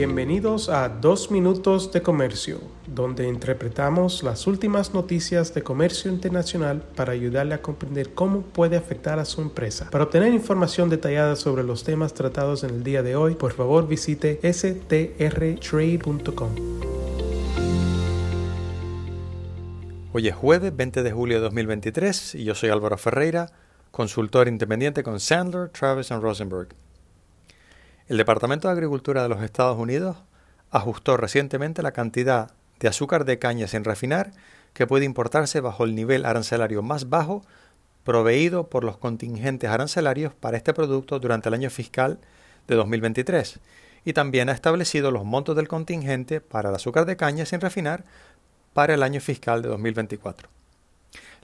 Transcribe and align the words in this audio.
Bienvenidos 0.00 0.70
a 0.70 0.88
Dos 0.88 1.30
Minutos 1.30 1.92
de 1.92 2.00
Comercio, 2.00 2.58
donde 2.86 3.28
interpretamos 3.28 4.22
las 4.22 4.46
últimas 4.46 4.94
noticias 4.94 5.52
de 5.52 5.62
comercio 5.62 6.10
internacional 6.10 6.82
para 6.96 7.12
ayudarle 7.12 7.52
a 7.52 7.60
comprender 7.60 8.14
cómo 8.14 8.40
puede 8.40 8.78
afectar 8.78 9.18
a 9.18 9.26
su 9.26 9.42
empresa. 9.42 9.90
Para 9.90 10.04
obtener 10.04 10.32
información 10.32 10.88
detallada 10.88 11.36
sobre 11.36 11.64
los 11.64 11.84
temas 11.84 12.14
tratados 12.14 12.64
en 12.64 12.70
el 12.70 12.82
día 12.82 13.02
de 13.02 13.14
hoy, 13.14 13.34
por 13.34 13.52
favor 13.52 13.86
visite 13.86 14.40
strtrade.com. 14.42 15.10
Hoy 20.14 20.28
es 20.28 20.34
jueves 20.34 20.74
20 20.74 21.02
de 21.02 21.12
julio 21.12 21.36
de 21.36 21.42
2023 21.42 22.36
y 22.36 22.44
yo 22.44 22.54
soy 22.54 22.70
Álvaro 22.70 22.96
Ferreira, 22.96 23.52
consultor 23.90 24.48
independiente 24.48 25.02
con 25.02 25.20
Sandler, 25.20 25.68
Travis 25.68 26.08
Rosenberg. 26.08 26.68
El 28.10 28.16
Departamento 28.16 28.66
de 28.66 28.72
Agricultura 28.72 29.22
de 29.22 29.28
los 29.28 29.40
Estados 29.40 29.78
Unidos 29.78 30.16
ajustó 30.72 31.16
recientemente 31.16 31.80
la 31.80 31.92
cantidad 31.92 32.50
de 32.80 32.88
azúcar 32.88 33.24
de 33.24 33.38
caña 33.38 33.68
sin 33.68 33.84
refinar 33.84 34.32
que 34.72 34.88
puede 34.88 35.04
importarse 35.04 35.60
bajo 35.60 35.84
el 35.84 35.94
nivel 35.94 36.24
arancelario 36.24 36.82
más 36.82 37.08
bajo 37.08 37.44
proveído 38.02 38.68
por 38.68 38.82
los 38.82 38.96
contingentes 38.96 39.70
arancelarios 39.70 40.34
para 40.34 40.56
este 40.56 40.74
producto 40.74 41.20
durante 41.20 41.50
el 41.50 41.54
año 41.54 41.70
fiscal 41.70 42.18
de 42.66 42.74
2023 42.74 43.60
y 44.04 44.12
también 44.12 44.48
ha 44.48 44.54
establecido 44.54 45.12
los 45.12 45.24
montos 45.24 45.54
del 45.54 45.68
contingente 45.68 46.40
para 46.40 46.70
el 46.70 46.74
azúcar 46.74 47.06
de 47.06 47.16
caña 47.16 47.46
sin 47.46 47.60
refinar 47.60 48.02
para 48.74 48.94
el 48.94 49.04
año 49.04 49.20
fiscal 49.20 49.62
de 49.62 49.68
2024. 49.68 50.48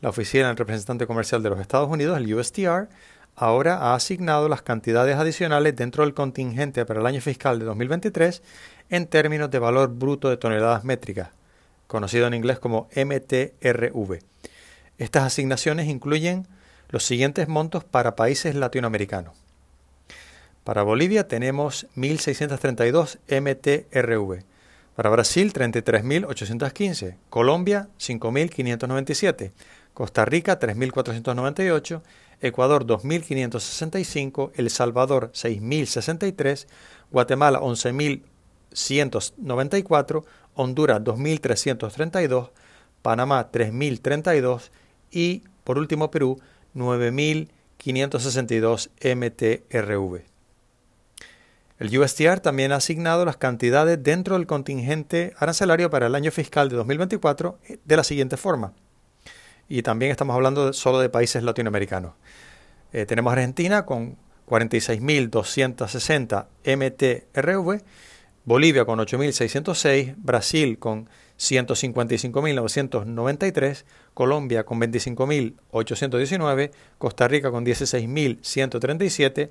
La 0.00 0.08
Oficina 0.08 0.48
del 0.48 0.56
Representante 0.56 1.06
Comercial 1.06 1.44
de 1.44 1.50
los 1.50 1.60
Estados 1.60 1.88
Unidos, 1.88 2.18
el 2.18 2.34
USTR, 2.34 2.88
ahora 3.36 3.76
ha 3.76 3.94
asignado 3.94 4.48
las 4.48 4.62
cantidades 4.62 5.16
adicionales 5.16 5.76
dentro 5.76 6.04
del 6.04 6.14
contingente 6.14 6.84
para 6.86 7.00
el 7.00 7.06
año 7.06 7.20
fiscal 7.20 7.58
de 7.58 7.66
2023 7.66 8.42
en 8.90 9.06
términos 9.06 9.50
de 9.50 9.58
valor 9.58 9.90
bruto 9.94 10.30
de 10.30 10.38
toneladas 10.38 10.84
métricas, 10.84 11.28
conocido 11.86 12.26
en 12.26 12.34
inglés 12.34 12.58
como 12.58 12.88
MTRV. 12.96 14.20
Estas 14.98 15.24
asignaciones 15.24 15.86
incluyen 15.86 16.46
los 16.88 17.04
siguientes 17.04 17.48
montos 17.48 17.84
para 17.84 18.16
países 18.16 18.54
latinoamericanos. 18.54 19.34
Para 20.64 20.82
Bolivia 20.82 21.28
tenemos 21.28 21.86
1.632 21.96 23.18
MTRV. 23.28 24.44
Para 24.96 25.10
Brasil 25.10 25.52
33.815. 25.52 27.16
Colombia 27.28 27.88
5.597. 28.00 29.52
Costa 29.96 30.24
Rica 30.26 30.60
3.498. 30.60 32.02
Ecuador 32.42 32.86
2.565, 32.86 34.50
El 34.54 34.68
Salvador 34.68 35.30
6.063, 35.32 36.66
Guatemala 37.10 37.60
11.194, 37.60 40.24
Honduras 40.54 41.00
2.332, 41.00 42.50
Panamá 43.00 43.50
3.032 43.50 44.68
y 45.10 45.44
por 45.64 45.78
último 45.78 46.10
Perú 46.10 46.38
9.562 46.74 48.90
MTRV. 49.16 50.20
El 51.78 51.98
USTR 51.98 52.40
también 52.40 52.72
ha 52.72 52.76
asignado 52.76 53.24
las 53.24 53.38
cantidades 53.38 54.02
dentro 54.02 54.36
del 54.36 54.46
contingente 54.46 55.32
arancelario 55.38 55.88
para 55.88 56.08
el 56.08 56.14
año 56.14 56.30
fiscal 56.30 56.68
de 56.68 56.76
2024 56.76 57.58
de 57.82 57.96
la 57.96 58.04
siguiente 58.04 58.36
forma 58.36 58.74
y 59.68 59.82
también 59.82 60.10
estamos 60.10 60.34
hablando 60.34 60.72
solo 60.72 60.98
de 61.00 61.08
países 61.08 61.42
latinoamericanos. 61.42 62.14
Eh, 62.92 63.06
tenemos 63.06 63.32
Argentina 63.32 63.84
con 63.84 64.16
46.260 64.48 66.46
MTRV, 66.64 67.82
Bolivia 68.44 68.84
con 68.84 69.00
8.606, 69.00 70.14
Brasil 70.16 70.78
con 70.78 71.08
155.993, 71.38 73.84
Colombia 74.14 74.64
con 74.64 74.80
25.819, 74.80 76.70
Costa 76.98 77.26
Rica 77.26 77.50
con 77.50 77.66
16.137, 77.66 79.50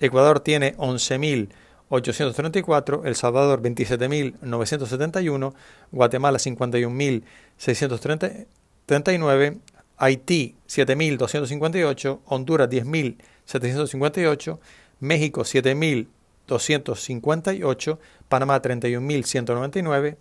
Ecuador 0.00 0.40
tiene 0.40 0.74
11.834, 0.76 3.02
El 3.04 3.14
Salvador 3.14 3.60
27.971, 3.60 5.52
Guatemala 5.92 6.38
51.630 6.38 8.46
39, 8.90 9.58
Haití 9.98 10.56
7.258, 10.66 12.18
Honduras 12.24 12.68
10.758, 12.68 14.58
México 14.98 15.42
7.258, 15.42 17.98
Panamá 18.28 18.60
31.199, 18.60 20.16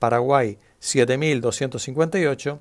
Paraguay 0.00 0.58
7.258, 0.82 2.58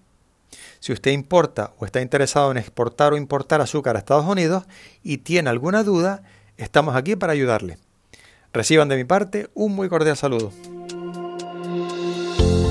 Si 0.81 0.93
usted 0.93 1.11
importa 1.11 1.73
o 1.79 1.85
está 1.85 2.01
interesado 2.01 2.51
en 2.51 2.57
exportar 2.57 3.13
o 3.13 3.17
importar 3.17 3.61
azúcar 3.61 3.97
a 3.97 4.01
Estados 4.01 4.27
Unidos 4.27 4.65
y 5.03 5.19
tiene 5.19 5.51
alguna 5.51 5.85
duda, 5.85 6.23
estamos 6.57 6.97
aquí 6.97 7.17
para 7.17 7.33
ayudarle. 7.33 7.79
Reciban 8.53 8.89
de 8.89 8.97
mi 8.97 9.05
parte 9.05 9.49
un 9.55 9.75
muy 9.75 9.89
cordial 9.89 10.17
saludo. 10.17 10.53